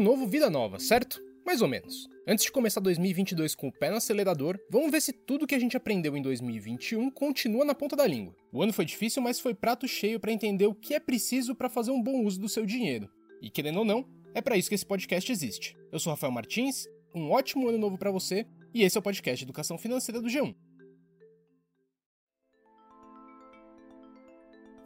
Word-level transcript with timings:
Ano 0.00 0.12
novo, 0.12 0.26
vida 0.26 0.48
nova, 0.48 0.78
certo? 0.78 1.22
Mais 1.44 1.60
ou 1.60 1.68
menos. 1.68 2.08
Antes 2.26 2.46
de 2.46 2.50
começar 2.50 2.80
2022 2.80 3.54
com 3.54 3.68
o 3.68 3.72
pé 3.72 3.90
no 3.90 3.96
acelerador, 3.96 4.58
vamos 4.70 4.90
ver 4.90 5.02
se 5.02 5.12
tudo 5.12 5.46
que 5.46 5.54
a 5.54 5.58
gente 5.58 5.76
aprendeu 5.76 6.16
em 6.16 6.22
2021 6.22 7.10
continua 7.10 7.66
na 7.66 7.74
ponta 7.74 7.94
da 7.94 8.06
língua. 8.06 8.34
O 8.50 8.62
ano 8.62 8.72
foi 8.72 8.86
difícil, 8.86 9.20
mas 9.20 9.38
foi 9.38 9.52
prato 9.52 9.86
cheio 9.86 10.18
para 10.18 10.32
entender 10.32 10.66
o 10.66 10.74
que 10.74 10.94
é 10.94 11.00
preciso 11.00 11.54
para 11.54 11.68
fazer 11.68 11.90
um 11.90 12.02
bom 12.02 12.24
uso 12.24 12.40
do 12.40 12.48
seu 12.48 12.64
dinheiro. 12.64 13.10
E 13.42 13.50
querendo 13.50 13.80
ou 13.80 13.84
não, 13.84 14.08
é 14.34 14.40
para 14.40 14.56
isso 14.56 14.70
que 14.70 14.74
esse 14.74 14.86
podcast 14.86 15.30
existe. 15.30 15.76
Eu 15.92 16.00
sou 16.00 16.10
Rafael 16.10 16.32
Martins, 16.32 16.86
um 17.14 17.30
ótimo 17.30 17.68
ano 17.68 17.76
novo 17.76 17.98
para 17.98 18.10
você 18.10 18.46
e 18.72 18.82
esse 18.82 18.96
é 18.96 19.00
o 19.00 19.02
podcast 19.02 19.44
Educação 19.44 19.76
Financeira 19.76 20.22
do 20.22 20.28
G1. 20.28 20.54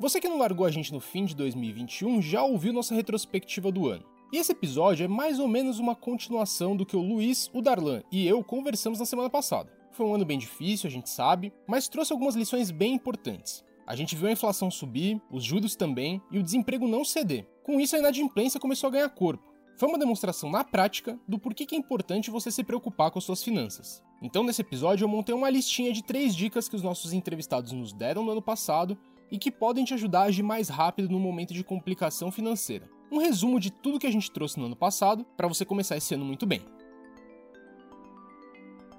Você 0.00 0.20
que 0.20 0.28
não 0.28 0.38
largou 0.38 0.66
a 0.66 0.72
gente 0.72 0.92
no 0.92 0.98
fim 0.98 1.24
de 1.24 1.36
2021 1.36 2.20
já 2.20 2.42
ouviu 2.42 2.72
nossa 2.72 2.96
retrospectiva 2.96 3.70
do 3.70 3.86
ano. 3.86 4.13
E 4.34 4.36
esse 4.36 4.50
episódio 4.50 5.04
é 5.04 5.06
mais 5.06 5.38
ou 5.38 5.46
menos 5.46 5.78
uma 5.78 5.94
continuação 5.94 6.76
do 6.76 6.84
que 6.84 6.96
o 6.96 7.00
Luiz, 7.00 7.48
o 7.54 7.62
Darlan 7.62 8.02
e 8.10 8.26
eu 8.26 8.42
conversamos 8.42 8.98
na 8.98 9.06
semana 9.06 9.30
passada. 9.30 9.72
Foi 9.92 10.04
um 10.04 10.12
ano 10.12 10.24
bem 10.24 10.36
difícil, 10.36 10.88
a 10.88 10.90
gente 10.90 11.08
sabe, 11.08 11.52
mas 11.68 11.86
trouxe 11.86 12.12
algumas 12.12 12.34
lições 12.34 12.72
bem 12.72 12.94
importantes. 12.94 13.64
A 13.86 13.94
gente 13.94 14.16
viu 14.16 14.26
a 14.26 14.32
inflação 14.32 14.72
subir, 14.72 15.22
os 15.30 15.44
juros 15.44 15.76
também 15.76 16.20
e 16.32 16.38
o 16.40 16.42
desemprego 16.42 16.88
não 16.88 17.04
ceder. 17.04 17.46
Com 17.62 17.78
isso, 17.78 17.94
a 17.94 18.00
inadimplência 18.00 18.58
começou 18.58 18.88
a 18.88 18.90
ganhar 18.90 19.08
corpo. 19.08 19.54
Foi 19.76 19.88
uma 19.88 20.00
demonstração 20.00 20.50
na 20.50 20.64
prática 20.64 21.16
do 21.28 21.38
porquê 21.38 21.64
que 21.64 21.76
é 21.76 21.78
importante 21.78 22.28
você 22.28 22.50
se 22.50 22.64
preocupar 22.64 23.12
com 23.12 23.20
as 23.20 23.24
suas 23.24 23.40
finanças. 23.40 24.02
Então, 24.20 24.42
nesse 24.42 24.62
episódio, 24.62 25.04
eu 25.04 25.08
montei 25.08 25.32
uma 25.32 25.48
listinha 25.48 25.92
de 25.92 26.02
três 26.02 26.34
dicas 26.34 26.68
que 26.68 26.74
os 26.74 26.82
nossos 26.82 27.12
entrevistados 27.12 27.70
nos 27.70 27.92
deram 27.92 28.24
no 28.24 28.32
ano 28.32 28.42
passado 28.42 28.98
e 29.30 29.38
que 29.38 29.52
podem 29.52 29.84
te 29.84 29.94
ajudar 29.94 30.22
a 30.22 30.24
agir 30.24 30.42
mais 30.42 30.68
rápido 30.68 31.08
no 31.08 31.20
momento 31.20 31.54
de 31.54 31.62
complicação 31.62 32.32
financeira. 32.32 32.94
Um 33.14 33.18
resumo 33.18 33.60
de 33.60 33.70
tudo 33.70 34.00
que 34.00 34.08
a 34.08 34.10
gente 34.10 34.28
trouxe 34.28 34.58
no 34.58 34.66
ano 34.66 34.74
passado 34.74 35.24
para 35.36 35.46
você 35.46 35.64
começar 35.64 35.96
esse 35.96 36.12
ano 36.16 36.24
muito 36.24 36.44
bem. 36.44 36.60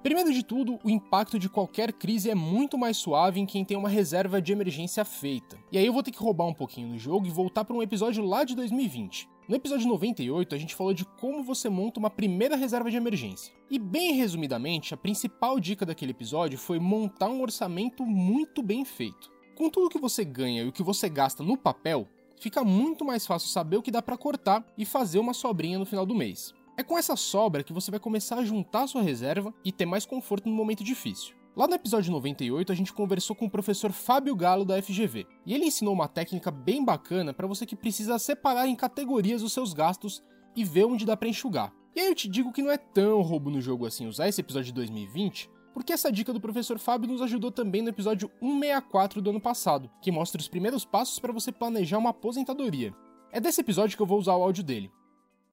Primeiro 0.02 0.32
de 0.32 0.42
tudo, 0.42 0.80
o 0.86 0.90
impacto 0.90 1.38
de 1.38 1.50
qualquer 1.50 1.92
crise 1.92 2.30
é 2.30 2.34
muito 2.34 2.78
mais 2.78 2.96
suave 2.96 3.42
em 3.42 3.46
quem 3.46 3.66
tem 3.66 3.76
uma 3.76 3.90
reserva 3.90 4.42
de 4.42 4.54
emergência 4.54 5.04
feita. 5.04 5.60
E 5.70 5.78
aí 5.78 5.86
eu 5.86 5.92
vou 5.92 6.02
ter 6.02 6.12
que 6.12 6.24
roubar 6.24 6.46
um 6.46 6.54
pouquinho 6.54 6.88
no 6.88 6.98
jogo 6.98 7.28
e 7.28 7.30
voltar 7.30 7.66
para 7.66 7.76
um 7.76 7.84
episódio 7.84 8.24
lá 8.24 8.46
de 8.46 8.56
2020. 8.56 9.28
No 9.50 9.56
episódio 9.58 9.86
98, 9.90 10.56
a 10.56 10.58
gente 10.58 10.76
falou 10.76 10.94
de 10.94 11.04
como 11.04 11.44
você 11.44 11.68
monta 11.68 12.00
uma 12.00 12.10
primeira 12.10 12.56
reserva 12.56 12.90
de 12.90 12.96
emergência. 12.96 13.54
E 13.70 13.78
bem 13.78 14.14
resumidamente, 14.14 14.94
a 14.94 14.98
principal 14.98 15.60
dica 15.60 15.86
daquele 15.86 16.12
episódio 16.12 16.58
foi 16.58 16.80
montar 16.80 17.28
um 17.28 17.42
orçamento 17.42 18.06
muito 18.06 18.64
bem 18.64 18.86
feito. 18.86 19.30
Com 19.56 19.70
tudo 19.70 19.90
que 19.90 20.00
você 20.00 20.24
ganha 20.24 20.64
e 20.64 20.68
o 20.70 20.72
que 20.72 20.84
você 20.84 21.10
gasta 21.10 21.44
no 21.44 21.58
papel, 21.58 22.08
fica 22.40 22.64
muito 22.64 23.06
mais 23.06 23.26
fácil 23.26 23.50
saber 23.50 23.78
o 23.78 23.82
que 23.82 23.92
dá 23.92 24.02
para 24.02 24.18
cortar 24.18 24.66
e 24.78 24.86
fazer 24.86 25.20
uma 25.20 25.34
sobrinha 25.34 25.80
no 25.80 25.86
final 25.86 26.06
do 26.06 26.16
mês. 26.16 26.54
É 26.78 26.84
com 26.84 26.98
essa 26.98 27.16
sobra 27.16 27.64
que 27.64 27.72
você 27.72 27.90
vai 27.90 28.00
começar 28.00 28.38
a 28.38 28.44
juntar 28.44 28.88
sua 28.88 29.02
reserva 29.02 29.54
e 29.64 29.72
ter 29.72 29.86
mais 29.86 30.06
conforto 30.06 30.50
no 30.50 30.56
momento 30.56 30.84
difícil. 30.84 31.36
Lá 31.56 31.70
no 31.70 31.74
episódio 31.74 32.12
98, 32.12 32.70
a 32.70 32.76
gente 32.76 32.92
conversou 32.92 33.34
com 33.34 33.46
o 33.46 33.50
professor 33.50 33.94
Fábio 33.94 34.36
Galo 34.36 34.66
da 34.66 34.82
FGV, 34.82 35.26
e 35.46 35.54
ele 35.54 35.64
ensinou 35.64 35.94
uma 35.94 36.10
técnica 36.10 36.52
bem 36.52 36.84
bacana 36.84 37.34
para 37.34 37.48
você 37.48 37.66
que 37.66 37.78
precisa 37.78 38.20
separar 38.20 38.68
em 38.68 38.76
categorias 38.76 39.42
os 39.42 39.54
seus 39.54 39.72
gastos 39.72 40.22
e 40.54 40.66
ver 40.66 40.84
onde 40.84 41.06
dá 41.06 41.16
para 41.16 41.30
enxugar. 41.30 41.72
E 41.96 42.02
aí 42.02 42.08
eu 42.08 42.16
te 42.16 42.28
digo 42.28 42.52
que 42.52 42.62
não 42.62 42.72
é 42.72 42.78
tão 42.78 43.22
roubo 43.22 43.50
no 43.50 43.62
jogo 43.62 43.86
assim 43.86 44.06
usar 44.06 44.28
esse 44.28 44.42
episódio 44.42 44.68
de 44.68 44.74
2020, 44.74 45.50
porque 45.76 45.92
essa 45.92 46.10
dica 46.10 46.32
do 46.32 46.40
professor 46.40 46.80
Fábio 46.80 47.10
nos 47.10 47.22
ajudou 47.22 47.52
também 47.52 47.82
no 47.82 47.90
episódio 47.90 48.32
164 48.40 49.22
do 49.22 49.30
ano 49.32 49.42
passado, 49.42 49.92
que 50.02 50.10
mostra 50.10 50.40
os 50.40 50.48
primeiros 50.48 50.86
passos 50.86 51.20
para 51.20 51.34
você 51.34 51.52
planejar 51.52 51.98
uma 51.98 52.12
aposentadoria. 52.12 52.96
É 53.30 53.42
desse 53.42 53.60
episódio 53.60 53.98
que 53.98 54.02
eu 54.02 54.08
vou 54.08 54.18
usar 54.18 54.38
o 54.38 54.42
áudio 54.42 54.64
dele. 54.64 54.90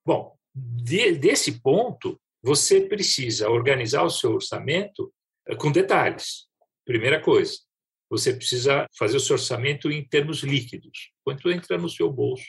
Bom, 0.07 0.33
de, 0.55 1.11
desse 1.17 1.61
ponto, 1.61 2.21
você 2.41 2.83
precisa 2.83 3.51
organizar 3.51 4.05
o 4.05 4.11
seu 4.11 4.35
orçamento 4.35 5.13
eh, 5.49 5.57
com 5.57 5.73
detalhes. 5.73 6.47
Primeira 6.85 7.21
coisa, 7.21 7.55
você 8.09 8.33
precisa 8.33 8.87
fazer 8.97 9.17
o 9.17 9.21
seu 9.21 9.35
orçamento 9.35 9.91
em 9.91 10.07
termos 10.07 10.45
líquidos. 10.45 11.11
Quanto 11.25 11.51
entra 11.51 11.77
no 11.77 11.89
seu 11.89 12.09
bolso, 12.09 12.47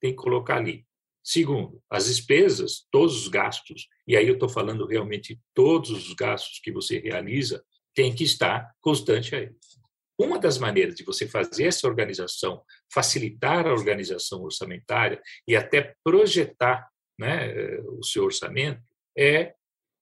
tem 0.00 0.12
que 0.12 0.22
colocar 0.22 0.58
ali. 0.58 0.86
Segundo, 1.28 1.82
as 1.90 2.06
despesas, 2.06 2.86
todos 2.88 3.22
os 3.22 3.26
gastos, 3.26 3.88
e 4.06 4.16
aí 4.16 4.28
eu 4.28 4.34
estou 4.34 4.48
falando 4.48 4.86
realmente 4.86 5.40
todos 5.52 5.90
os 5.90 6.14
gastos 6.14 6.60
que 6.60 6.70
você 6.70 7.00
realiza, 7.00 7.64
tem 7.92 8.14
que 8.14 8.22
estar 8.22 8.70
constante 8.80 9.34
aí. 9.34 9.50
Uma 10.16 10.38
das 10.38 10.56
maneiras 10.56 10.94
de 10.94 11.02
você 11.02 11.26
fazer 11.26 11.64
essa 11.64 11.88
organização, 11.88 12.62
facilitar 12.94 13.66
a 13.66 13.72
organização 13.72 14.40
orçamentária 14.44 15.20
e 15.48 15.56
até 15.56 15.96
projetar 16.04 16.88
né, 17.18 17.80
o 17.98 18.04
seu 18.04 18.22
orçamento 18.22 18.80
é 19.18 19.52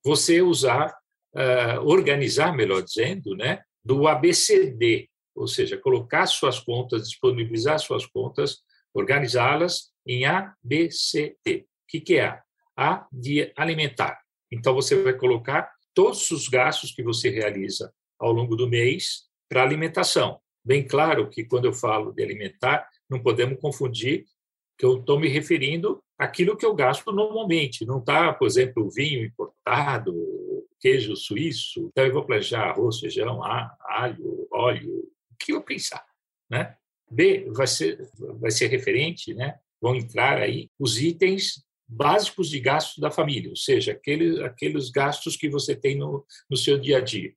você 0.04 0.42
usar, 0.42 0.94
uh, 1.34 1.80
organizar, 1.86 2.54
melhor 2.54 2.82
dizendo, 2.82 3.34
né, 3.34 3.62
do 3.82 4.06
ABCD, 4.06 5.08
ou 5.34 5.48
seja, 5.48 5.78
colocar 5.78 6.26
suas 6.26 6.60
contas, 6.60 7.08
disponibilizar 7.08 7.78
suas 7.78 8.04
contas, 8.04 8.58
organizá-las 8.92 9.93
em 10.06 10.24
ABCD. 10.24 11.60
O 11.60 11.66
que, 11.88 12.00
que 12.00 12.16
é 12.16 12.26
A? 12.26 12.42
A 12.76 13.06
de 13.12 13.52
alimentar. 13.56 14.20
Então, 14.50 14.74
você 14.74 15.02
vai 15.02 15.14
colocar 15.14 15.70
todos 15.94 16.30
os 16.30 16.48
gastos 16.48 16.92
que 16.92 17.02
você 17.02 17.30
realiza 17.30 17.92
ao 18.18 18.32
longo 18.32 18.56
do 18.56 18.68
mês 18.68 19.24
para 19.48 19.62
alimentação. 19.62 20.40
Bem 20.64 20.86
claro 20.86 21.28
que, 21.28 21.44
quando 21.44 21.66
eu 21.66 21.72
falo 21.72 22.12
de 22.12 22.22
alimentar, 22.22 22.88
não 23.08 23.22
podemos 23.22 23.60
confundir 23.60 24.24
que 24.78 24.84
eu 24.84 24.98
estou 24.98 25.20
me 25.20 25.28
referindo 25.28 26.02
àquilo 26.18 26.56
que 26.56 26.66
eu 26.66 26.74
gasto 26.74 27.12
normalmente. 27.12 27.86
Não 27.86 27.98
está, 27.98 28.32
por 28.32 28.46
exemplo, 28.46 28.90
vinho 28.90 29.24
importado, 29.24 30.14
queijo 30.80 31.16
suíço. 31.16 31.88
Então, 31.92 32.04
eu 32.04 32.12
vou 32.12 32.24
planejar 32.24 32.70
arroz, 32.70 32.98
feijão, 32.98 33.40
alho, 33.42 34.48
óleo, 34.50 35.00
o 35.30 35.36
que 35.38 35.52
eu 35.52 35.62
pensar. 35.62 36.04
Né? 36.50 36.76
B 37.10 37.50
vai 37.50 37.66
ser, 37.66 38.10
vai 38.40 38.50
ser 38.50 38.66
referente, 38.66 39.34
né? 39.34 39.58
Vão 39.80 39.94
entrar 39.94 40.38
aí 40.38 40.68
os 40.78 41.00
itens 41.00 41.64
básicos 41.86 42.48
de 42.48 42.58
gastos 42.60 42.98
da 42.98 43.10
família, 43.10 43.50
ou 43.50 43.56
seja, 43.56 43.92
aqueles, 43.92 44.38
aqueles 44.40 44.90
gastos 44.90 45.36
que 45.36 45.48
você 45.48 45.76
tem 45.76 45.96
no, 45.96 46.24
no 46.48 46.56
seu 46.56 46.78
dia 46.78 46.98
a 46.98 47.00
dia 47.00 47.32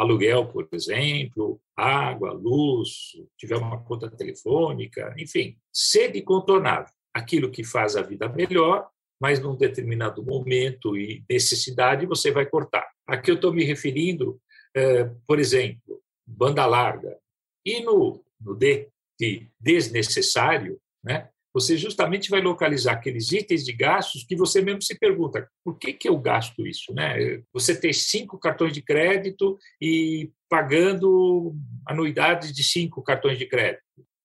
aluguel, 0.00 0.46
por 0.46 0.66
exemplo, 0.72 1.60
água, 1.76 2.32
luz, 2.32 3.12
tiver 3.36 3.56
uma 3.56 3.82
conta 3.82 4.10
telefônica, 4.10 5.14
enfim, 5.18 5.58
ser 5.70 6.10
de 6.10 6.22
contornável, 6.22 6.92
aquilo 7.12 7.50
que 7.50 7.62
faz 7.62 7.96
a 7.96 8.02
vida 8.02 8.26
melhor, 8.28 8.88
mas 9.20 9.40
num 9.40 9.54
determinado 9.54 10.24
momento 10.24 10.96
e 10.96 11.22
necessidade 11.28 12.06
você 12.06 12.30
vai 12.30 12.46
cortar. 12.46 12.88
Aqui 13.06 13.30
eu 13.30 13.34
estou 13.34 13.52
me 13.52 13.62
referindo, 13.62 14.40
eh, 14.74 15.10
por 15.26 15.38
exemplo, 15.38 16.00
banda 16.26 16.64
larga. 16.64 17.18
E 17.62 17.80
no, 17.82 18.24
no 18.40 18.54
D, 18.54 18.88
de 19.18 19.46
desnecessário, 19.60 20.80
né? 21.04 21.28
Você 21.52 21.76
justamente 21.76 22.30
vai 22.30 22.40
localizar 22.40 22.94
aqueles 22.94 23.32
itens 23.32 23.64
de 23.64 23.72
gastos 23.72 24.24
que 24.24 24.36
você 24.36 24.62
mesmo 24.62 24.82
se 24.82 24.98
pergunta, 24.98 25.48
por 25.64 25.78
que, 25.78 25.92
que 25.92 26.08
eu 26.08 26.18
gasto 26.18 26.66
isso? 26.66 26.92
Né? 26.94 27.42
Você 27.52 27.78
ter 27.78 27.92
cinco 27.92 28.38
cartões 28.38 28.72
de 28.72 28.82
crédito 28.82 29.58
e 29.80 30.30
pagando 30.48 31.54
anuidades 31.86 32.52
de 32.52 32.62
cinco 32.62 33.02
cartões 33.02 33.38
de 33.38 33.46
crédito. 33.46 33.82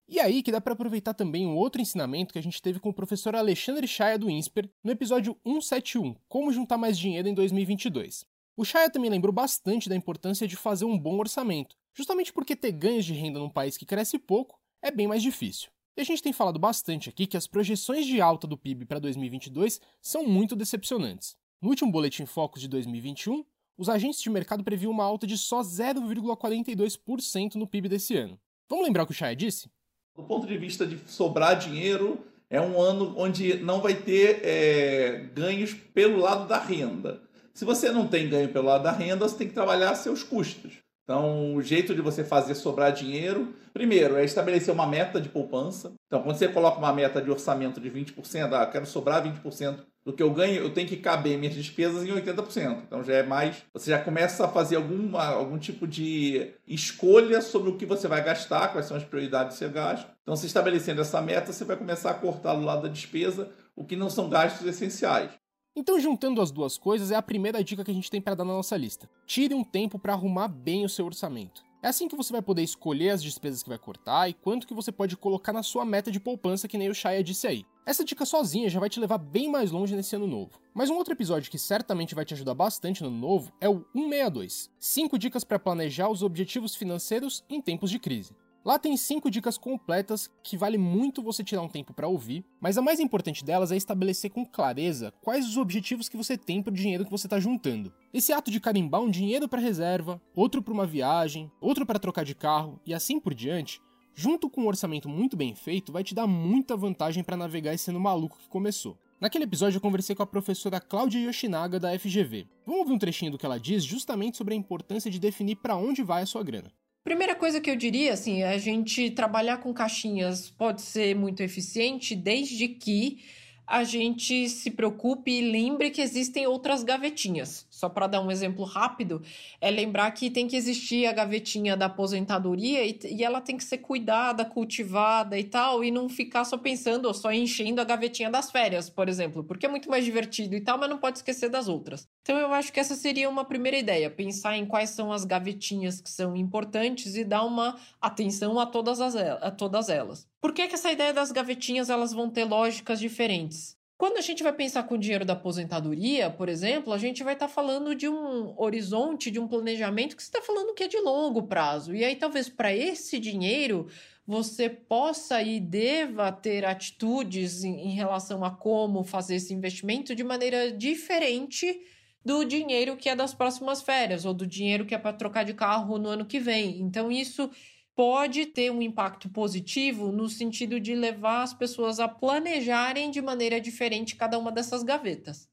E 0.08 0.20
aí 0.20 0.40
que 0.40 0.52
dá 0.52 0.60
para 0.60 0.74
aproveitar 0.74 1.14
também 1.14 1.46
um 1.46 1.56
outro 1.56 1.82
ensinamento 1.82 2.32
que 2.32 2.38
a 2.38 2.42
gente 2.42 2.62
teve 2.62 2.78
com 2.78 2.90
o 2.90 2.94
professor 2.94 3.34
Alexandre 3.34 3.88
Chaya 3.88 4.16
do 4.16 4.30
INSPER 4.30 4.70
no 4.82 4.92
episódio 4.92 5.36
171, 5.44 6.14
Como 6.28 6.52
Juntar 6.52 6.78
Mais 6.78 6.96
Dinheiro 6.96 7.28
em 7.28 7.34
2022. 7.34 8.24
O 8.56 8.64
Chaya 8.64 8.88
também 8.88 9.10
lembrou 9.10 9.32
bastante 9.32 9.88
da 9.88 9.96
importância 9.96 10.46
de 10.46 10.56
fazer 10.56 10.84
um 10.84 10.96
bom 10.96 11.18
orçamento, 11.18 11.76
justamente 11.92 12.32
porque 12.32 12.54
ter 12.54 12.72
ganhos 12.72 13.04
de 13.04 13.12
renda 13.12 13.40
num 13.40 13.50
país 13.50 13.76
que 13.76 13.84
cresce 13.84 14.16
pouco 14.16 14.58
é 14.80 14.92
bem 14.92 15.08
mais 15.08 15.22
difícil. 15.22 15.70
E 15.96 16.02
a 16.02 16.04
gente 16.04 16.22
tem 16.22 16.32
falado 16.32 16.58
bastante 16.58 17.08
aqui 17.08 17.26
que 17.26 17.38
as 17.38 17.46
projeções 17.46 18.04
de 18.04 18.20
alta 18.20 18.46
do 18.46 18.58
PIB 18.58 18.84
para 18.84 18.98
2022 18.98 19.80
são 20.02 20.26
muito 20.26 20.54
decepcionantes. 20.54 21.34
No 21.60 21.70
último 21.70 21.90
Boletim 21.90 22.26
Focus 22.26 22.60
de 22.60 22.68
2021, 22.68 23.42
os 23.78 23.88
agentes 23.88 24.20
de 24.20 24.28
mercado 24.28 24.62
previam 24.62 24.92
uma 24.92 25.04
alta 25.04 25.26
de 25.26 25.38
só 25.38 25.62
0,42% 25.62 27.54
no 27.54 27.66
PIB 27.66 27.88
desse 27.88 28.14
ano. 28.14 28.38
Vamos 28.68 28.84
lembrar 28.84 29.04
o 29.04 29.06
que 29.06 29.12
o 29.12 29.14
Chaya 29.14 29.34
disse? 29.34 29.70
Do 30.14 30.22
ponto 30.22 30.46
de 30.46 30.58
vista 30.58 30.86
de 30.86 30.98
sobrar 31.10 31.58
dinheiro, 31.58 32.22
é 32.50 32.60
um 32.60 32.78
ano 32.78 33.14
onde 33.16 33.56
não 33.60 33.80
vai 33.80 33.94
ter 33.94 34.40
é, 34.44 35.30
ganhos 35.34 35.72
pelo 35.72 36.18
lado 36.18 36.46
da 36.46 36.58
renda. 36.58 37.22
Se 37.54 37.64
você 37.64 37.90
não 37.90 38.06
tem 38.06 38.28
ganho 38.28 38.50
pelo 38.50 38.66
lado 38.66 38.82
da 38.82 38.92
renda, 38.92 39.26
você 39.26 39.38
tem 39.38 39.48
que 39.48 39.54
trabalhar 39.54 39.94
seus 39.94 40.22
custos. 40.22 40.74
Então, 41.06 41.54
o 41.54 41.62
jeito 41.62 41.94
de 41.94 42.02
você 42.02 42.24
fazer 42.24 42.56
sobrar 42.56 42.92
dinheiro, 42.92 43.54
primeiro, 43.72 44.16
é 44.16 44.24
estabelecer 44.24 44.74
uma 44.74 44.88
meta 44.88 45.20
de 45.20 45.28
poupança. 45.28 45.92
Então, 46.08 46.20
quando 46.20 46.36
você 46.36 46.48
coloca 46.48 46.78
uma 46.78 46.92
meta 46.92 47.22
de 47.22 47.30
orçamento 47.30 47.80
de 47.80 47.88
20%, 47.88 48.52
ah, 48.52 48.66
quero 48.66 48.84
sobrar 48.84 49.22
20% 49.22 49.86
do 50.04 50.12
que 50.12 50.20
eu 50.20 50.32
ganho, 50.32 50.56
eu 50.56 50.74
tenho 50.74 50.88
que 50.88 50.96
caber 50.96 51.38
minhas 51.38 51.54
despesas 51.54 52.02
em 52.02 52.10
80%. 52.12 52.82
Então, 52.84 53.04
já 53.04 53.14
é 53.14 53.22
mais. 53.22 53.62
Você 53.72 53.92
já 53.92 54.00
começa 54.00 54.44
a 54.44 54.48
fazer 54.48 54.74
alguma, 54.74 55.24
algum 55.26 55.58
tipo 55.58 55.86
de 55.86 56.50
escolha 56.66 57.40
sobre 57.40 57.70
o 57.70 57.76
que 57.76 57.86
você 57.86 58.08
vai 58.08 58.24
gastar, 58.24 58.72
quais 58.72 58.86
são 58.86 58.96
as 58.96 59.04
prioridades 59.04 59.56
que 59.56 59.64
você 59.64 59.70
gasta. 59.70 60.10
Então, 60.22 60.34
se 60.34 60.46
estabelecendo 60.46 61.00
essa 61.00 61.22
meta, 61.22 61.52
você 61.52 61.64
vai 61.64 61.76
começar 61.76 62.10
a 62.10 62.14
cortar 62.14 62.54
do 62.54 62.64
lado 62.64 62.82
da 62.82 62.88
despesa 62.88 63.48
o 63.76 63.84
que 63.84 63.94
não 63.94 64.10
são 64.10 64.28
gastos 64.28 64.66
essenciais. 64.66 65.30
Então, 65.78 66.00
juntando 66.00 66.40
as 66.40 66.50
duas 66.50 66.78
coisas, 66.78 67.10
é 67.10 67.16
a 67.16 67.22
primeira 67.22 67.62
dica 67.62 67.84
que 67.84 67.90
a 67.90 67.94
gente 67.94 68.10
tem 68.10 68.18
para 68.18 68.34
dar 68.34 68.46
na 68.46 68.54
nossa 68.54 68.74
lista. 68.78 69.10
Tire 69.26 69.52
um 69.52 69.62
tempo 69.62 69.98
para 69.98 70.14
arrumar 70.14 70.48
bem 70.48 70.86
o 70.86 70.88
seu 70.88 71.04
orçamento. 71.04 71.62
É 71.82 71.88
assim 71.88 72.08
que 72.08 72.16
você 72.16 72.32
vai 72.32 72.40
poder 72.40 72.62
escolher 72.62 73.10
as 73.10 73.22
despesas 73.22 73.62
que 73.62 73.68
vai 73.68 73.76
cortar 73.76 74.26
e 74.26 74.32
quanto 74.32 74.66
que 74.66 74.72
você 74.72 74.90
pode 74.90 75.18
colocar 75.18 75.52
na 75.52 75.62
sua 75.62 75.84
meta 75.84 76.10
de 76.10 76.18
poupança, 76.18 76.66
que 76.66 76.78
nem 76.78 76.88
o 76.88 76.94
Shaya 76.94 77.22
disse 77.22 77.46
aí. 77.46 77.66
Essa 77.84 78.06
dica 78.06 78.24
sozinha 78.24 78.70
já 78.70 78.80
vai 78.80 78.88
te 78.88 78.98
levar 78.98 79.18
bem 79.18 79.50
mais 79.50 79.70
longe 79.70 79.94
nesse 79.94 80.16
ano 80.16 80.26
novo. 80.26 80.58
Mas 80.72 80.88
um 80.88 80.94
outro 80.94 81.12
episódio 81.12 81.50
que 81.50 81.58
certamente 81.58 82.14
vai 82.14 82.24
te 82.24 82.32
ajudar 82.32 82.54
bastante 82.54 83.02
no 83.02 83.08
ano 83.08 83.18
novo 83.18 83.52
é 83.60 83.68
o 83.68 83.84
162. 83.92 84.70
5 84.80 85.18
dicas 85.18 85.44
para 85.44 85.58
planejar 85.58 86.08
os 86.08 86.22
objetivos 86.22 86.74
financeiros 86.74 87.44
em 87.50 87.60
tempos 87.60 87.90
de 87.90 87.98
crise. 87.98 88.34
Lá 88.66 88.80
tem 88.80 88.96
cinco 88.96 89.30
dicas 89.30 89.56
completas 89.56 90.28
que 90.42 90.56
vale 90.56 90.76
muito 90.76 91.22
você 91.22 91.44
tirar 91.44 91.62
um 91.62 91.68
tempo 91.68 91.94
para 91.94 92.08
ouvir, 92.08 92.44
mas 92.60 92.76
a 92.76 92.82
mais 92.82 92.98
importante 92.98 93.44
delas 93.44 93.70
é 93.70 93.76
estabelecer 93.76 94.28
com 94.28 94.44
clareza 94.44 95.14
quais 95.22 95.46
os 95.46 95.56
objetivos 95.56 96.08
que 96.08 96.16
você 96.16 96.36
tem 96.36 96.60
para 96.60 96.72
o 96.72 96.74
dinheiro 96.74 97.04
que 97.04 97.10
você 97.12 97.28
está 97.28 97.38
juntando. 97.38 97.92
Esse 98.12 98.32
ato 98.32 98.50
de 98.50 98.58
carimbar 98.58 99.00
um 99.00 99.08
dinheiro 99.08 99.48
para 99.48 99.60
reserva, 99.60 100.20
outro 100.34 100.60
para 100.60 100.74
uma 100.74 100.84
viagem, 100.84 101.48
outro 101.60 101.86
para 101.86 102.00
trocar 102.00 102.24
de 102.24 102.34
carro 102.34 102.80
e 102.84 102.92
assim 102.92 103.20
por 103.20 103.32
diante, 103.34 103.80
junto 104.16 104.50
com 104.50 104.62
um 104.62 104.66
orçamento 104.66 105.08
muito 105.08 105.36
bem 105.36 105.54
feito, 105.54 105.92
vai 105.92 106.02
te 106.02 106.12
dar 106.12 106.26
muita 106.26 106.76
vantagem 106.76 107.22
para 107.22 107.36
navegar 107.36 107.72
esse 107.72 107.90
ano 107.90 108.00
maluco 108.00 108.36
que 108.36 108.48
começou. 108.48 108.98
Naquele 109.20 109.44
episódio 109.44 109.76
eu 109.76 109.80
conversei 109.80 110.16
com 110.16 110.24
a 110.24 110.26
professora 110.26 110.80
Cláudia 110.80 111.20
Yoshinaga 111.20 111.78
da 111.78 111.96
FGV. 111.96 112.48
Vamos 112.66 112.80
ouvir 112.80 112.94
um 112.94 112.98
trechinho 112.98 113.30
do 113.30 113.38
que 113.38 113.46
ela 113.46 113.60
diz 113.60 113.84
justamente 113.84 114.36
sobre 114.36 114.54
a 114.54 114.56
importância 114.56 115.08
de 115.08 115.20
definir 115.20 115.54
para 115.54 115.76
onde 115.76 116.02
vai 116.02 116.24
a 116.24 116.26
sua 116.26 116.42
grana. 116.42 116.72
Primeira 117.06 117.36
coisa 117.36 117.60
que 117.60 117.70
eu 117.70 117.76
diria, 117.76 118.14
assim, 118.14 118.42
é 118.42 118.48
a 118.48 118.58
gente 118.58 119.12
trabalhar 119.12 119.58
com 119.58 119.72
caixinhas 119.72 120.50
pode 120.50 120.82
ser 120.82 121.14
muito 121.14 121.40
eficiente 121.40 122.16
desde 122.16 122.66
que 122.66 123.20
a 123.64 123.84
gente 123.84 124.48
se 124.48 124.72
preocupe 124.72 125.30
e 125.30 125.52
lembre 125.52 125.90
que 125.90 126.02
existem 126.02 126.48
outras 126.48 126.82
gavetinhas. 126.82 127.64
Só 127.76 127.90
para 127.90 128.06
dar 128.06 128.22
um 128.22 128.30
exemplo 128.30 128.64
rápido, 128.64 129.20
é 129.60 129.70
lembrar 129.70 130.10
que 130.12 130.30
tem 130.30 130.48
que 130.48 130.56
existir 130.56 131.04
a 131.04 131.12
gavetinha 131.12 131.76
da 131.76 131.84
aposentadoria 131.84 132.82
e, 132.86 132.98
e, 133.04 133.22
ela 133.22 133.38
tem 133.38 133.54
que 133.54 133.64
ser 133.64 133.78
cuidada, 133.78 134.46
cultivada 134.46 135.38
e 135.38 135.44
tal, 135.44 135.84
e 135.84 135.90
não 135.90 136.08
ficar 136.08 136.46
só 136.46 136.56
pensando 136.56 137.04
ou 137.04 137.12
só 137.12 137.30
enchendo 137.30 137.78
a 137.78 137.84
gavetinha 137.84 138.30
das 138.30 138.50
férias, 138.50 138.88
por 138.88 139.10
exemplo, 139.10 139.44
porque 139.44 139.66
é 139.66 139.68
muito 139.68 139.90
mais 139.90 140.06
divertido 140.06 140.54
e 140.54 140.60
tal, 140.62 140.78
mas 140.78 140.88
não 140.88 140.96
pode 140.96 141.18
esquecer 141.18 141.50
das 141.50 141.68
outras. 141.68 142.08
Então 142.22 142.38
eu 142.38 142.50
acho 142.54 142.72
que 142.72 142.80
essa 142.80 142.94
seria 142.94 143.28
uma 143.28 143.44
primeira 143.44 143.76
ideia, 143.76 144.10
pensar 144.10 144.56
em 144.56 144.64
quais 144.64 144.88
são 144.88 145.12
as 145.12 145.26
gavetinhas 145.26 146.00
que 146.00 146.08
são 146.08 146.34
importantes 146.34 147.14
e 147.14 147.24
dar 147.24 147.44
uma 147.44 147.76
atenção 148.00 148.58
a 148.58 148.64
todas, 148.64 149.02
as, 149.02 149.14
a 149.14 149.50
todas 149.50 149.90
elas. 149.90 150.26
Por 150.40 150.54
que, 150.54 150.66
que 150.66 150.76
essa 150.76 150.90
ideia 150.90 151.12
das 151.12 151.30
gavetinhas 151.30 151.90
elas 151.90 152.14
vão 152.14 152.30
ter 152.30 152.44
lógicas 152.44 152.98
diferentes? 152.98 153.75
Quando 153.98 154.18
a 154.18 154.20
gente 154.20 154.42
vai 154.42 154.52
pensar 154.52 154.82
com 154.82 154.94
o 154.94 154.98
dinheiro 154.98 155.24
da 155.24 155.32
aposentadoria, 155.32 156.28
por 156.28 156.50
exemplo, 156.50 156.92
a 156.92 156.98
gente 156.98 157.24
vai 157.24 157.32
estar 157.32 157.48
tá 157.48 157.52
falando 157.52 157.94
de 157.94 158.06
um 158.06 158.54
horizonte, 158.60 159.30
de 159.30 159.40
um 159.40 159.48
planejamento 159.48 160.14
que 160.14 160.22
você 160.22 160.28
está 160.28 160.42
falando 160.42 160.74
que 160.74 160.84
é 160.84 160.88
de 160.88 160.98
longo 160.98 161.44
prazo. 161.44 161.94
E 161.94 162.04
aí, 162.04 162.14
talvez 162.14 162.46
para 162.46 162.74
esse 162.74 163.18
dinheiro, 163.18 163.86
você 164.26 164.68
possa 164.68 165.40
e 165.40 165.58
deva 165.58 166.30
ter 166.30 166.66
atitudes 166.66 167.64
em, 167.64 167.88
em 167.88 167.94
relação 167.94 168.44
a 168.44 168.50
como 168.50 169.02
fazer 169.02 169.36
esse 169.36 169.54
investimento 169.54 170.14
de 170.14 170.22
maneira 170.22 170.70
diferente 170.70 171.80
do 172.22 172.44
dinheiro 172.44 172.96
que 172.96 173.08
é 173.08 173.16
das 173.16 173.32
próximas 173.32 173.80
férias 173.80 174.24
ou 174.24 174.34
do 174.34 174.46
dinheiro 174.46 174.84
que 174.84 174.94
é 174.94 174.98
para 174.98 175.12
trocar 175.12 175.44
de 175.44 175.54
carro 175.54 175.96
no 175.96 176.08
ano 176.08 176.26
que 176.26 176.40
vem. 176.40 176.80
Então, 176.80 177.10
isso 177.10 177.48
pode 177.96 178.44
ter 178.44 178.70
um 178.70 178.82
impacto 178.82 179.28
positivo 179.30 180.12
no 180.12 180.28
sentido 180.28 180.78
de 180.78 180.94
levar 180.94 181.42
as 181.42 181.54
pessoas 181.54 181.98
a 181.98 182.06
planejarem 182.06 183.10
de 183.10 183.22
maneira 183.22 183.58
diferente 183.58 184.16
cada 184.16 184.38
uma 184.38 184.52
dessas 184.52 184.82
gavetas. 184.82 185.48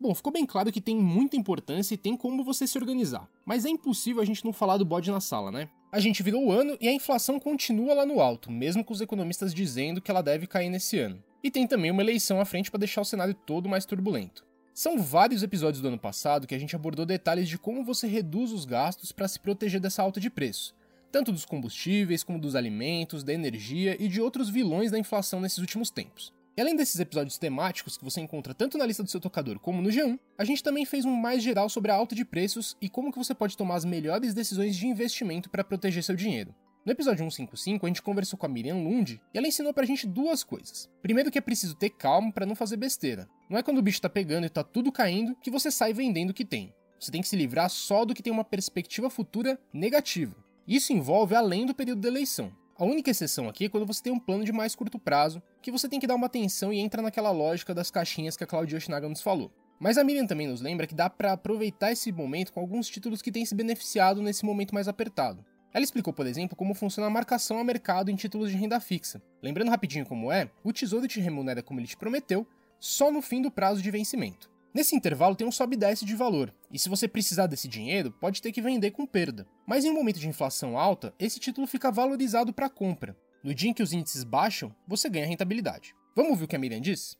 Bom, 0.00 0.12
ficou 0.16 0.32
bem 0.32 0.44
claro 0.44 0.72
que 0.72 0.80
tem 0.80 0.96
muita 0.96 1.36
importância 1.36 1.94
e 1.94 1.96
tem 1.96 2.16
como 2.16 2.42
você 2.42 2.66
se 2.66 2.76
organizar. 2.76 3.30
Mas 3.46 3.64
é 3.64 3.68
impossível 3.68 4.20
a 4.20 4.24
gente 4.24 4.44
não 4.44 4.52
falar 4.52 4.76
do 4.76 4.84
bode 4.84 5.12
na 5.12 5.20
sala, 5.20 5.52
né? 5.52 5.70
A 5.92 6.00
gente 6.00 6.24
virou 6.24 6.44
o 6.44 6.50
ano 6.50 6.76
e 6.80 6.88
a 6.88 6.92
inflação 6.92 7.38
continua 7.38 7.94
lá 7.94 8.04
no 8.04 8.20
alto, 8.20 8.50
mesmo 8.50 8.84
com 8.84 8.92
os 8.92 9.00
economistas 9.00 9.54
dizendo 9.54 10.02
que 10.02 10.10
ela 10.10 10.22
deve 10.22 10.48
cair 10.48 10.70
nesse 10.70 10.98
ano. 10.98 11.22
E 11.40 11.52
tem 11.52 11.68
também 11.68 11.92
uma 11.92 12.02
eleição 12.02 12.40
à 12.40 12.44
frente 12.44 12.68
para 12.68 12.80
deixar 12.80 13.00
o 13.00 13.04
cenário 13.04 13.32
todo 13.32 13.68
mais 13.68 13.84
turbulento. 13.84 14.44
São 14.74 14.98
vários 14.98 15.44
episódios 15.44 15.80
do 15.80 15.86
ano 15.86 15.98
passado 15.98 16.48
que 16.48 16.54
a 16.54 16.58
gente 16.58 16.74
abordou 16.74 17.06
detalhes 17.06 17.48
de 17.48 17.58
como 17.58 17.84
você 17.84 18.08
reduz 18.08 18.50
os 18.50 18.64
gastos 18.64 19.12
para 19.12 19.28
se 19.28 19.38
proteger 19.38 19.78
dessa 19.78 20.02
alta 20.02 20.18
de 20.18 20.30
preço, 20.30 20.74
tanto 21.12 21.30
dos 21.30 21.44
combustíveis 21.44 22.24
como 22.24 22.40
dos 22.40 22.56
alimentos, 22.56 23.22
da 23.22 23.34
energia 23.34 23.96
e 24.02 24.08
de 24.08 24.20
outros 24.20 24.48
vilões 24.48 24.90
da 24.90 24.98
inflação 24.98 25.40
nesses 25.40 25.58
últimos 25.58 25.90
tempos. 25.90 26.32
E 26.56 26.60
além 26.60 26.74
desses 26.74 26.98
episódios 26.98 27.38
temáticos 27.38 27.96
que 27.96 28.04
você 28.04 28.20
encontra 28.20 28.54
tanto 28.54 28.76
na 28.76 28.86
lista 28.86 29.02
do 29.02 29.10
seu 29.10 29.20
tocador 29.20 29.58
como 29.58 29.80
no 29.80 29.90
G1, 29.90 30.18
a 30.36 30.44
gente 30.44 30.62
também 30.62 30.84
fez 30.84 31.04
um 31.04 31.14
mais 31.14 31.42
geral 31.42 31.68
sobre 31.68 31.90
a 31.90 31.94
alta 31.94 32.14
de 32.14 32.24
preços 32.24 32.76
e 32.80 32.88
como 32.88 33.12
que 33.12 33.18
você 33.18 33.34
pode 33.34 33.56
tomar 33.56 33.76
as 33.76 33.84
melhores 33.84 34.34
decisões 34.34 34.74
de 34.74 34.86
investimento 34.86 35.48
para 35.48 35.64
proteger 35.64 36.02
seu 36.02 36.16
dinheiro. 36.16 36.54
No 36.84 36.92
episódio 36.92 37.18
155, 37.18 37.86
a 37.86 37.88
gente 37.88 38.02
conversou 38.02 38.38
com 38.38 38.44
a 38.44 38.48
Miriam 38.48 38.74
Lund 38.76 39.20
e 39.32 39.38
ela 39.38 39.46
ensinou 39.46 39.72
pra 39.72 39.86
gente 39.86 40.06
duas 40.06 40.42
coisas. 40.42 40.90
Primeiro 41.00 41.30
que 41.30 41.38
é 41.38 41.42
preciso 41.42 41.76
ter 41.76 41.90
calma 41.90 42.32
para 42.32 42.44
não 42.44 42.56
fazer 42.56 42.76
besteira. 42.76 43.28
Não 43.48 43.56
é 43.56 43.62
quando 43.62 43.78
o 43.78 43.82
bicho 43.82 44.00
tá 44.00 44.08
pegando 44.08 44.46
e 44.46 44.50
tá 44.50 44.64
tudo 44.64 44.90
caindo 44.90 45.36
que 45.36 45.50
você 45.50 45.70
sai 45.70 45.92
vendendo 45.92 46.30
o 46.30 46.34
que 46.34 46.44
tem. 46.44 46.74
Você 46.98 47.12
tem 47.12 47.20
que 47.20 47.28
se 47.28 47.36
livrar 47.36 47.70
só 47.70 48.04
do 48.04 48.14
que 48.14 48.22
tem 48.22 48.32
uma 48.32 48.44
perspectiva 48.44 49.08
futura 49.08 49.58
negativa. 49.72 50.34
Isso 50.66 50.92
envolve 50.92 51.34
além 51.34 51.66
do 51.66 51.74
período 51.74 52.00
da 52.00 52.08
eleição. 52.08 52.52
A 52.76 52.84
única 52.84 53.10
exceção 53.10 53.48
aqui 53.48 53.64
é 53.64 53.68
quando 53.68 53.86
você 53.86 54.02
tem 54.02 54.12
um 54.12 54.18
plano 54.18 54.44
de 54.44 54.52
mais 54.52 54.74
curto 54.74 54.98
prazo, 54.98 55.42
que 55.60 55.70
você 55.70 55.88
tem 55.88 56.00
que 56.00 56.06
dar 56.06 56.14
uma 56.14 56.26
atenção 56.26 56.72
e 56.72 56.78
entra 56.78 57.02
naquela 57.02 57.30
lógica 57.30 57.74
das 57.74 57.90
caixinhas 57.90 58.36
que 58.36 58.44
a 58.44 58.46
Claudia 58.46 58.76
Yoshinaga 58.76 59.08
nos 59.08 59.20
falou. 59.20 59.52
Mas 59.78 59.98
a 59.98 60.04
Miriam 60.04 60.26
também 60.26 60.46
nos 60.46 60.60
lembra 60.60 60.86
que 60.86 60.94
dá 60.94 61.10
para 61.10 61.32
aproveitar 61.32 61.90
esse 61.90 62.12
momento 62.12 62.52
com 62.52 62.60
alguns 62.60 62.88
títulos 62.88 63.20
que 63.20 63.32
têm 63.32 63.44
se 63.44 63.54
beneficiado 63.54 64.22
nesse 64.22 64.44
momento 64.44 64.74
mais 64.74 64.86
apertado. 64.86 65.44
Ela 65.74 65.84
explicou, 65.84 66.12
por 66.12 66.26
exemplo, 66.26 66.56
como 66.56 66.74
funciona 66.74 67.08
a 67.08 67.10
marcação 67.10 67.58
a 67.58 67.64
mercado 67.64 68.10
em 68.10 68.14
títulos 68.14 68.50
de 68.50 68.56
renda 68.56 68.78
fixa. 68.78 69.22
Lembrando 69.42 69.70
rapidinho 69.70 70.06
como 70.06 70.30
é, 70.30 70.48
o 70.62 70.72
tesouro 70.72 71.08
te 71.08 71.18
remunera 71.18 71.62
como 71.62 71.80
ele 71.80 71.86
te 71.88 71.96
prometeu, 71.96 72.46
só 72.78 73.10
no 73.10 73.22
fim 73.22 73.42
do 73.42 73.50
prazo 73.50 73.82
de 73.82 73.90
vencimento. 73.90 74.50
Nesse 74.74 74.96
intervalo 74.96 75.36
tem 75.36 75.46
um 75.46 75.52
sobe 75.52 75.76
e 75.76 75.78
desce 75.78 76.02
de 76.02 76.16
valor, 76.16 76.52
e 76.70 76.78
se 76.78 76.88
você 76.88 77.06
precisar 77.06 77.46
desse 77.46 77.68
dinheiro, 77.68 78.10
pode 78.10 78.40
ter 78.40 78.52
que 78.52 78.62
vender 78.62 78.90
com 78.90 79.04
perda. 79.04 79.46
Mas 79.66 79.84
em 79.84 79.90
um 79.90 79.94
momento 79.94 80.18
de 80.18 80.26
inflação 80.26 80.78
alta, 80.78 81.14
esse 81.18 81.38
título 81.38 81.66
fica 81.66 81.92
valorizado 81.92 82.54
para 82.54 82.70
compra. 82.70 83.14
No 83.44 83.54
dia 83.54 83.68
em 83.68 83.74
que 83.74 83.82
os 83.82 83.92
índices 83.92 84.24
baixam, 84.24 84.74
você 84.88 85.10
ganha 85.10 85.26
rentabilidade. 85.26 85.94
Vamos 86.16 86.30
ouvir 86.30 86.44
o 86.44 86.48
que 86.48 86.56
a 86.56 86.58
Miriam 86.58 86.80
diz? 86.80 87.18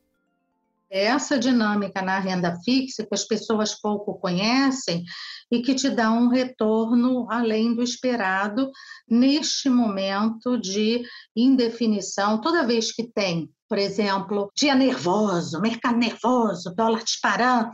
É 0.89 1.05
essa 1.05 1.37
dinâmica 1.37 2.01
na 2.01 2.19
renda 2.19 2.55
fixa 2.63 3.05
que 3.05 3.13
as 3.13 3.23
pessoas 3.23 3.73
pouco 3.79 4.15
conhecem 4.19 5.03
e 5.51 5.61
que 5.61 5.75
te 5.75 5.89
dá 5.89 6.11
um 6.11 6.29
retorno 6.29 7.27
além 7.31 7.75
do 7.75 7.83
esperado 7.83 8.71
neste 9.07 9.69
momento 9.69 10.57
de 10.57 11.03
indefinição. 11.35 12.41
Toda 12.41 12.65
vez 12.65 12.91
que 12.91 13.03
tem 13.03 13.49
por 13.73 13.79
exemplo, 13.79 14.51
dia 14.55 14.75
nervoso, 14.75 15.59
mercado 15.59 15.97
nervoso, 15.97 16.75
dólar 16.75 17.03
disparando, 17.03 17.71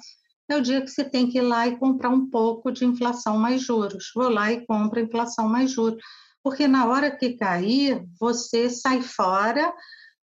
é 0.49 0.55
o 0.55 0.61
dia 0.61 0.81
que 0.81 0.87
você 0.87 1.03
tem 1.03 1.29
que 1.29 1.39
ir 1.39 1.41
lá 1.41 1.67
e 1.67 1.75
comprar 1.75 2.07
um 2.07 2.29
pouco 2.29 2.71
de 2.71 2.85
inflação 2.85 3.37
mais 3.37 3.61
juros. 3.61 4.09
Vou 4.15 4.29
lá 4.29 4.49
e 4.49 4.65
compro 4.65 5.01
inflação 5.01 5.49
mais 5.49 5.71
juros. 5.71 6.01
Porque 6.41 6.69
na 6.69 6.85
hora 6.87 7.11
que 7.11 7.33
cair, 7.33 8.01
você 8.17 8.69
sai 8.69 9.01
fora, 9.01 9.73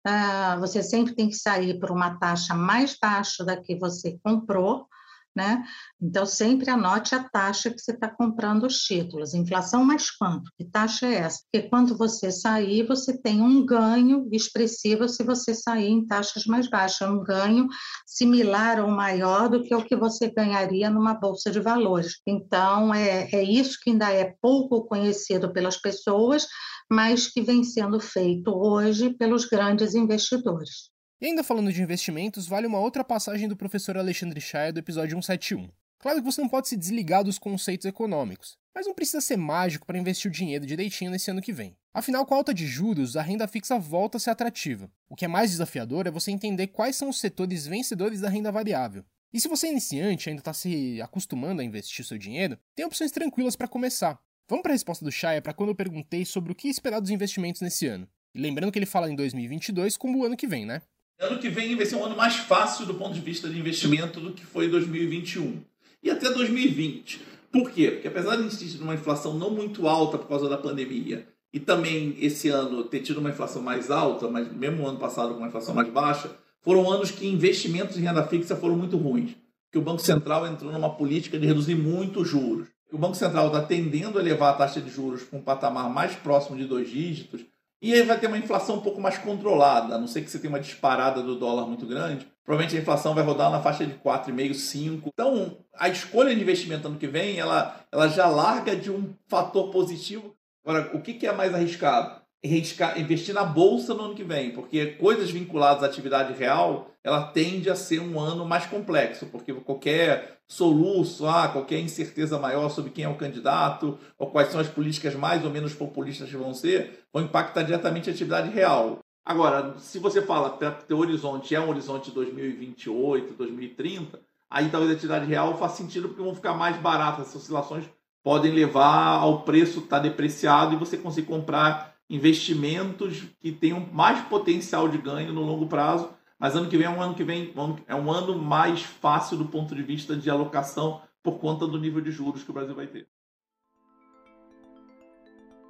uh, 0.08 0.60
você 0.60 0.84
sempre 0.84 1.16
tem 1.16 1.28
que 1.28 1.36
sair 1.36 1.80
por 1.80 1.90
uma 1.90 2.20
taxa 2.20 2.54
mais 2.54 2.96
baixa 3.02 3.44
da 3.44 3.58
que 3.58 3.76
você 3.76 4.20
comprou, 4.24 4.88
né? 5.36 5.64
Então, 6.02 6.26
sempre 6.26 6.70
anote 6.70 7.16
a 7.16 7.24
taxa 7.24 7.72
que 7.72 7.80
você 7.80 7.92
está 7.92 8.08
comprando 8.08 8.66
os 8.66 8.80
títulos. 8.84 9.34
Inflação 9.34 9.84
mais 9.84 10.12
quanto? 10.12 10.52
Que 10.58 10.66
taxa 10.66 11.08
é 11.08 11.16
essa? 11.16 11.40
Porque 11.52 11.68
quando 11.70 11.98
você 11.98 12.32
sair, 12.32 12.86
você 12.86 13.18
tem 13.18 13.42
um 13.42 13.66
ganho 13.66 14.28
expressivo 14.32 15.08
se 15.10 15.24
você 15.24 15.54
sair 15.54 15.90
em 15.90 16.06
taxas 16.06 16.46
mais 16.46 16.70
baixas, 16.70 17.10
um 17.10 17.24
ganho 17.24 17.68
similar 18.06 18.80
ou 18.80 18.92
maior 18.92 19.50
do 19.50 19.64
que 19.64 19.74
o 19.74 19.84
que 19.84 19.96
você 19.96 20.30
ganharia 20.30 20.90
numa 20.90 21.14
bolsa 21.14 21.50
de 21.50 21.60
valores. 21.60 22.22
Então, 22.28 22.94
é, 22.94 23.30
é 23.32 23.44
isso 23.44 23.80
que 23.82 23.90
ainda 23.90 24.12
é 24.12 24.36
pouco 24.42 24.86
conhecido 24.86 25.52
pelas 25.52 25.78
pessoas, 25.78 26.48
mas 26.92 27.28
que 27.28 27.42
vem 27.42 27.64
sendo 27.64 28.00
feito 28.00 28.52
hoje 28.52 29.14
pelos 29.16 29.46
grandes 29.46 29.96
investidores. 29.96 30.93
E 31.24 31.28
ainda 31.28 31.42
falando 31.42 31.72
de 31.72 31.82
investimentos, 31.82 32.48
vale 32.48 32.68
uma 32.68 32.80
outra 32.80 33.02
passagem 33.02 33.48
do 33.48 33.56
professor 33.56 33.98
Alexandre 33.98 34.42
Chaya 34.42 34.74
do 34.74 34.80
episódio 34.80 35.12
171. 35.12 35.70
Claro 35.98 36.20
que 36.20 36.26
você 36.26 36.42
não 36.42 36.50
pode 36.50 36.68
se 36.68 36.76
desligar 36.76 37.24
dos 37.24 37.40
conceitos 37.40 37.86
econômicos, 37.86 38.58
mas 38.76 38.86
não 38.86 38.94
precisa 38.94 39.22
ser 39.22 39.38
mágico 39.38 39.86
para 39.88 39.98
investir 39.98 40.30
o 40.30 40.34
dinheiro 40.34 40.66
direitinho 40.66 41.10
nesse 41.10 41.32
ano 41.32 41.42
que 41.42 41.54
vem. 41.54 41.78
Afinal, 41.94 42.26
com 42.26 42.34
a 42.34 42.38
alta 42.38 42.54
de 42.54 42.68
juros, 42.68 43.16
a 43.16 43.22
renda 43.22 43.48
fixa 43.48 43.80
volta 43.80 44.18
a 44.18 44.20
ser 44.20 44.32
atrativa. 44.32 44.92
O 45.08 45.16
que 45.16 45.24
é 45.24 45.28
mais 45.30 45.52
desafiador 45.52 46.08
é 46.08 46.12
você 46.12 46.30
entender 46.30 46.68
quais 46.68 46.98
são 46.98 47.08
os 47.08 47.22
setores 47.22 47.66
vencedores 47.66 48.20
da 48.20 48.28
renda 48.28 48.52
variável. 48.52 49.06
E 49.32 49.40
se 49.40 49.48
você 49.48 49.68
é 49.68 49.72
iniciante 49.72 50.28
ainda 50.28 50.42
está 50.42 50.52
se 50.52 51.02
acostumando 51.02 51.62
a 51.62 51.64
investir 51.64 52.04
seu 52.04 52.18
dinheiro, 52.18 52.60
tem 52.76 52.86
opções 52.86 53.14
tranquilas 53.14 53.56
para 53.56 53.70
começar. 53.70 54.20
Vamos 54.50 54.62
para 54.62 54.74
a 54.74 54.76
resposta 54.76 55.06
do 55.06 55.12
Chaya 55.12 55.42
para 55.42 55.54
quando 55.54 55.70
eu 55.70 55.76
perguntei 55.76 56.26
sobre 56.26 56.52
o 56.52 56.56
que 56.56 56.68
esperar 56.68 57.00
dos 57.00 57.12
investimentos 57.12 57.62
nesse 57.62 57.88
ano. 57.88 58.10
E 58.36 58.42
lembrando 58.42 58.74
que 58.74 58.80
ele 58.80 58.86
fala 58.86 59.10
em 59.10 59.16
2022 59.16 59.96
como 59.96 60.20
o 60.20 60.26
ano 60.26 60.36
que 60.36 60.48
vem, 60.48 60.66
né? 60.66 60.82
Ano 61.20 61.40
que 61.40 61.50
vem 61.50 61.76
vai 61.76 61.86
ser 61.86 61.96
um 61.96 62.06
ano 62.06 62.18
mais 62.18 62.36
fácil 62.36 62.86
do 62.86 62.96
ponto 62.96 63.14
de 63.14 63.22
vista 63.22 63.48
de 63.48 63.60
investimento 63.60 64.20
do 64.20 64.34
que 64.34 64.46
foi 64.46 64.68
2021 64.68 65.62
e 66.02 66.10
até 66.10 66.30
2020. 66.30 67.22
Por 67.52 67.70
quê? 67.70 67.92
Porque 67.92 68.08
apesar 68.08 68.36
de 68.36 68.46
existir 68.46 68.82
uma 68.82 68.96
inflação 68.96 69.38
não 69.38 69.52
muito 69.52 69.88
alta 69.88 70.18
por 70.18 70.28
causa 70.28 70.50
da 70.50 70.58
pandemia 70.58 71.28
e 71.54 71.60
também 71.60 72.18
esse 72.20 72.50
ano 72.50 72.84
ter 72.84 73.02
tido 73.02 73.20
uma 73.20 73.30
inflação 73.30 73.62
mais 73.62 73.92
alta, 73.92 74.28
mas 74.28 74.52
mesmo 74.52 74.88
ano 74.88 74.98
passado 74.98 75.34
com 75.34 75.40
uma 75.40 75.48
inflação 75.48 75.76
mais 75.76 75.88
baixa, 75.88 76.32
foram 76.62 76.90
anos 76.90 77.12
que 77.12 77.28
investimentos 77.28 77.96
em 77.96 78.02
renda 78.02 78.26
fixa 78.26 78.56
foram 78.56 78.76
muito 78.76 78.98
ruins. 78.98 79.36
Que 79.72 79.78
o 79.78 79.82
Banco 79.82 80.02
Central 80.02 80.48
entrou 80.48 80.72
numa 80.72 80.90
política 80.90 81.38
de 81.38 81.46
reduzir 81.46 81.76
muito 81.76 82.22
os 82.22 82.28
juros. 82.28 82.68
O 82.92 82.98
Banco 82.98 83.16
Central 83.16 83.48
está 83.48 83.62
tendendo 83.62 84.18
a 84.18 84.22
elevar 84.22 84.54
a 84.54 84.58
taxa 84.58 84.82
de 84.82 84.90
juros 84.90 85.24
para 85.24 85.40
um 85.40 85.42
patamar 85.42 85.90
mais 85.90 86.16
próximo 86.16 86.58
de 86.58 86.66
dois 86.66 86.90
dígitos, 86.90 87.42
e 87.84 87.94
aí 87.94 88.02
vai 88.04 88.18
ter 88.18 88.28
uma 88.28 88.38
inflação 88.38 88.78
um 88.78 88.82
pouco 88.82 89.02
mais 89.02 89.18
controlada, 89.18 89.96
a 89.96 90.00
não 90.00 90.08
ser 90.08 90.22
que 90.22 90.32
você 90.32 90.40
tenha 90.40 90.50
uma 90.50 90.60
disparada 90.60 91.22
do 91.22 91.36
dólar 91.36 91.68
muito 91.68 91.86
grande. 91.86 92.26
Provavelmente 92.46 92.78
a 92.78 92.82
inflação 92.82 93.14
vai 93.14 93.26
rodar 93.26 93.52
na 93.52 93.62
faixa 93.62 93.86
de 93.86 93.94
4,5, 93.96 94.54
5. 94.54 95.10
Então, 95.14 95.58
a 95.76 95.90
escolha 95.90 96.34
de 96.34 96.42
investimento 96.42 96.88
ano 96.88 96.98
que 96.98 97.08
vem, 97.08 97.38
ela, 97.38 97.76
ela 97.92 98.08
já 98.08 98.28
larga 98.28 98.74
de 98.74 98.90
um 98.90 99.14
fator 99.28 99.70
positivo. 99.70 100.34
Agora, 100.66 100.96
o 100.96 101.02
que, 101.02 101.14
que 101.14 101.28
é 101.28 101.34
mais 101.34 101.54
arriscado? 101.54 102.23
Investir 102.44 103.34
na 103.34 103.44
bolsa 103.46 103.94
no 103.94 104.04
ano 104.04 104.16
que 104.16 104.24
vem, 104.24 104.52
porque 104.52 104.88
coisas 104.88 105.32
vinculadas 105.32 105.82
à 105.82 105.86
atividade 105.86 106.34
real, 106.34 106.92
ela 107.02 107.24
tende 107.28 107.70
a 107.70 107.76
ser 107.76 108.02
um 108.02 108.20
ano 108.20 108.46
mais 108.46 108.66
complexo, 108.66 109.28
porque 109.28 109.54
qualquer 109.54 110.40
soluço, 110.46 111.26
ah, 111.26 111.48
qualquer 111.48 111.80
incerteza 111.80 112.38
maior 112.38 112.70
sobre 112.70 112.92
quem 112.92 113.06
é 113.06 113.10
o 113.10 113.16
candidato, 113.16 113.98
ou 114.18 114.30
quais 114.30 114.50
são 114.50 114.60
as 114.60 114.68
políticas 114.68 115.16
mais 115.16 115.46
ou 115.46 115.52
menos 115.52 115.74
populistas 115.74 116.30
que 116.30 116.36
vão 116.36 116.54
ser, 116.54 117.06
vão 117.14 117.24
impactar 117.24 117.64
diretamente 117.64 118.10
a 118.10 118.14
atividade 118.14 118.50
real. 118.50 119.00
Agora, 119.26 119.76
se 119.80 120.00
você 120.00 120.22
fala 120.22 120.58
que 120.86 120.94
o 120.94 120.98
horizonte 120.98 121.56
é 121.56 121.60
um 121.62 121.70
horizonte 121.70 122.10
de 122.10 122.16
2028, 122.16 123.36
2030, 123.36 124.20
aí 124.52 124.70
talvez 124.70 124.92
a 124.92 124.96
atividade 124.96 125.26
real 125.26 125.58
faça 125.58 125.78
sentido 125.78 126.10
porque 126.10 126.22
vão 126.22 126.36
ficar 126.36 126.54
mais 126.54 126.76
baratas, 126.76 127.28
essas 127.28 127.44
oscilações 127.44 127.86
podem 128.24 128.52
levar 128.52 129.20
ao 129.20 129.42
preço 129.42 129.80
estar 129.80 129.98
tá 129.98 130.04
depreciado 130.04 130.74
e 130.74 130.78
você 130.78 130.98
conseguir 130.98 131.28
comprar 131.28 131.94
investimentos 132.10 133.24
que 133.40 133.52
tenham 133.52 133.88
mais 133.92 134.22
potencial 134.28 134.88
de 134.88 134.98
ganho 134.98 135.34
no 135.34 135.42
longo 135.42 135.68
prazo. 135.68 136.10
Mas 136.40 136.56
ano 136.56 136.70
que 136.70 136.78
vem 136.78 136.88
é 136.88 136.90
um 136.90 137.02
ano 137.02 137.16
que 137.16 137.24
vem 137.24 137.54
é 137.88 137.96
um 137.96 138.12
ano 138.12 138.38
mais 138.38 138.82
fácil 138.82 139.38
do 139.38 139.46
ponto 139.46 139.76
de 139.76 139.84
vista 139.84 140.16
de 140.16 140.30
alocação 140.30 141.02
por 141.22 141.40
conta 141.40 141.68
do 141.68 141.80
nível 141.80 142.02
de 142.02 142.12
juros 142.12 142.44
que 142.44 142.52
o 142.52 142.54
Brasil 142.54 142.76
vai 142.76 142.88
ter. 142.88 143.08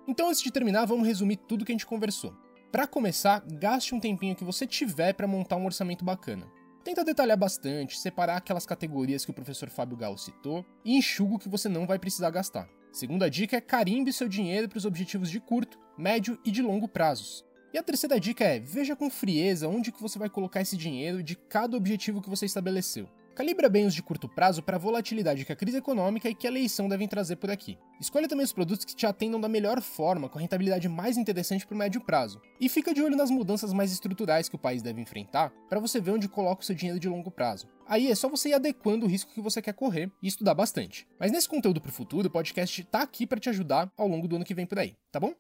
Então, 0.08 0.28
antes 0.28 0.42
de 0.42 0.52
terminar, 0.52 0.86
vamos 0.86 1.08
resumir 1.08 1.38
tudo 1.38 1.64
que 1.64 1.72
a 1.72 1.76
gente 1.76 1.86
conversou. 1.86 2.36
Para 2.72 2.88
começar, 2.88 3.42
gaste 3.46 3.96
um 3.96 4.00
tempinho 4.00 4.36
que 4.36 4.44
você 4.44 4.68
tiver 4.68 5.14
para 5.14 5.28
montar 5.28 5.56
um 5.56 5.66
orçamento 5.66 6.04
bacana. 6.04 6.46
Tenta 6.84 7.02
detalhar 7.04 7.38
bastante, 7.38 7.98
separar 7.98 8.36
aquelas 8.36 8.66
categorias 8.66 9.24
que 9.24 9.32
o 9.32 9.34
professor 9.34 9.70
Fábio 9.70 9.96
Galo 9.96 10.18
citou 10.18 10.66
e 10.84 10.98
enxuga 10.98 11.36
o 11.36 11.40
que 11.40 11.48
você 11.48 11.70
não 11.70 11.88
vai 11.88 11.98
precisar 11.98 12.30
gastar. 12.30 12.68
Segunda 12.92 13.30
dica 13.30 13.56
é 13.56 13.62
carimbe 13.62 14.12
seu 14.12 14.28
dinheiro 14.28 14.68
para 14.68 14.78
os 14.78 14.86
objetivos 14.86 15.32
de 15.32 15.40
curto 15.40 15.80
médio 15.98 16.38
e 16.44 16.52
de 16.52 16.62
longo 16.62 16.88
prazos. 16.88 17.46
E 17.74 17.78
a 17.78 17.84
terceira 17.84 18.20
dica 18.20 18.44
é: 18.44 18.60
veja 18.60 18.98
com 18.98 19.10
frieza 19.10 19.68
onde 19.68 19.94
que 19.94 20.02
você 20.02 20.20
vai 20.20 20.30
colocar 20.30 20.60
esse 20.60 20.76
dinheiro 20.76 21.24
de 21.24 21.38
cada 21.38 21.78
objetivo 21.78 22.22
que 22.22 22.30
você 22.30 22.46
estabeleceu. 22.46 23.10
Calibra 23.36 23.68
bem 23.68 23.88
os 23.88 23.96
de 23.96 24.04
curto 24.04 24.30
prazo 24.30 24.62
para 24.62 24.76
a 24.76 24.80
volatilidade 24.80 25.44
que 25.44 25.52
a 25.52 25.56
crise 25.56 25.78
econômica 25.78 26.30
e 26.30 26.36
que 26.36 26.46
a 26.46 26.52
eleição 26.52 26.88
devem 26.88 27.08
trazer 27.08 27.38
por 27.38 27.50
aqui. 27.50 27.80
Escolha 28.00 28.28
também 28.28 28.44
os 28.44 28.54
produtos 28.54 28.86
que 28.86 28.96
te 28.96 29.08
atendam 29.08 29.42
da 29.42 29.50
melhor 29.50 29.82
forma, 29.82 30.30
com 30.30 30.38
a 30.38 30.42
rentabilidade 30.42 30.88
mais 30.88 31.18
interessante 31.18 31.66
para 31.66 31.74
o 31.74 31.78
médio 31.78 32.00
prazo. 32.00 32.40
E 32.62 32.70
fica 32.70 32.94
de 32.94 33.02
olho 33.02 33.18
nas 33.18 33.32
mudanças 33.32 33.74
mais 33.74 33.92
estruturais 33.92 34.48
que 34.48 34.56
o 34.56 34.60
país 34.60 34.84
deve 34.84 35.02
enfrentar, 35.02 35.52
para 35.68 35.80
você 35.80 36.00
ver 36.00 36.12
onde 36.12 36.30
coloca 36.30 36.62
o 36.62 36.66
seu 36.66 36.76
dinheiro 36.76 37.00
de 37.00 37.10
longo 37.10 37.32
prazo. 37.32 37.68
Aí 37.88 38.12
é 38.12 38.14
só 38.14 38.30
você 38.30 38.50
ir 38.50 38.54
adequando 38.54 39.08
o 39.08 39.10
risco 39.10 39.34
que 39.34 39.42
você 39.42 39.64
quer 39.64 39.74
correr 39.74 40.12
e 40.22 40.28
estudar 40.28 40.54
bastante. 40.54 41.08
Mas 41.20 41.32
nesse 41.32 41.50
conteúdo 41.50 41.82
para 41.82 41.90
o 41.90 41.94
futuro, 41.94 42.28
o 42.28 42.32
podcast 42.32 42.82
está 42.82 43.02
aqui 43.02 43.26
para 43.26 43.40
te 43.40 43.50
ajudar 43.50 43.92
ao 43.98 44.08
longo 44.08 44.28
do 44.28 44.36
ano 44.36 44.46
que 44.46 44.54
vem 44.54 44.68
por 44.68 44.78
aí, 44.78 44.96
tá 45.12 45.20
bom? 45.20 45.34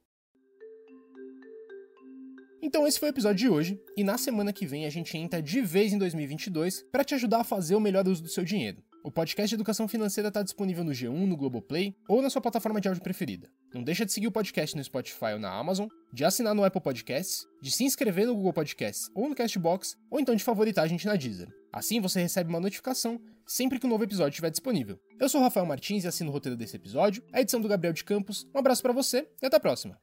Então 2.66 2.88
esse 2.88 2.98
foi 2.98 3.10
o 3.10 3.12
episódio 3.12 3.40
de 3.40 3.50
hoje, 3.50 3.78
e 3.98 4.06
na 4.06 4.18
semana 4.18 4.54
que 4.54 4.66
vem 4.66 4.86
a 4.86 4.90
gente 4.90 5.18
entra 5.18 5.42
de 5.42 5.62
vez 5.62 5.92
em 5.92 5.98
2022 5.98 6.86
para 6.90 7.04
te 7.04 7.14
ajudar 7.14 7.42
a 7.42 7.44
fazer 7.44 7.76
o 7.76 7.80
melhor 7.80 8.08
uso 8.08 8.24
do 8.24 8.30
seu 8.30 8.46
dinheiro. 8.46 8.82
O 9.04 9.12
podcast 9.12 9.50
de 9.50 9.56
educação 9.56 9.86
financeira 9.86 10.30
está 10.30 10.42
disponível 10.42 10.82
no 10.82 10.92
G1, 10.92 11.26
no 11.26 11.36
Globoplay 11.36 11.94
ou 12.08 12.22
na 12.22 12.30
sua 12.30 12.42
plataforma 12.42 12.80
de 12.80 12.88
áudio 12.88 13.04
preferida. 13.04 13.50
Não 13.74 13.84
deixa 13.84 14.06
de 14.06 14.14
seguir 14.14 14.28
o 14.28 14.32
podcast 14.32 14.78
no 14.78 14.84
Spotify 14.84 15.34
ou 15.34 15.40
na 15.40 15.52
Amazon, 15.52 15.90
de 16.14 16.24
assinar 16.24 16.56
no 16.56 16.64
Apple 16.64 16.80
Podcasts, 16.80 17.46
de 17.62 17.70
se 17.70 17.84
inscrever 17.84 18.28
no 18.28 18.34
Google 18.34 18.54
Podcasts 18.54 19.10
ou 19.14 19.28
no 19.28 19.36
Castbox, 19.36 19.98
ou 20.10 20.22
então 20.22 20.34
de 20.34 20.42
favoritar 20.42 20.86
a 20.86 20.88
gente 20.88 21.06
na 21.06 21.18
Deezer. 21.18 21.50
Assim 21.70 22.00
você 22.00 22.22
recebe 22.22 22.50
uma 22.50 22.62
notificação 22.62 23.20
sempre 23.46 23.78
que 23.78 23.86
um 23.86 23.90
novo 23.90 24.06
episódio 24.06 24.30
estiver 24.30 24.52
disponível. 24.52 24.98
Eu 25.20 25.28
sou 25.28 25.42
o 25.42 25.44
Rafael 25.44 25.66
Martins 25.66 26.06
e 26.06 26.08
assino 26.08 26.30
o 26.30 26.34
roteiro 26.34 26.56
desse 26.56 26.78
episódio, 26.78 27.22
a 27.34 27.42
edição 27.42 27.60
do 27.60 27.68
Gabriel 27.68 27.92
de 27.92 28.06
Campos. 28.06 28.48
Um 28.56 28.60
abraço 28.60 28.82
para 28.82 28.94
você 28.94 29.28
e 29.42 29.46
até 29.46 29.58
a 29.58 29.60
próxima. 29.60 30.00